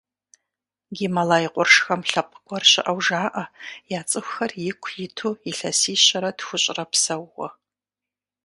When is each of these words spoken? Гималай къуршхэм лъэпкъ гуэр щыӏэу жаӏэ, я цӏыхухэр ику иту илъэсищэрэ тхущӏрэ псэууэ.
Гималай 0.97 1.45
къуршхэм 1.53 2.01
лъэпкъ 2.09 2.39
гуэр 2.47 2.63
щыӏэу 2.69 2.99
жаӏэ, 3.05 3.45
я 3.97 4.01
цӏыхухэр 4.09 4.51
ику 4.69 4.89
иту 5.03 5.31
илъэсищэрэ 5.49 6.31
тхущӏрэ 6.37 6.85
псэууэ. 6.91 7.47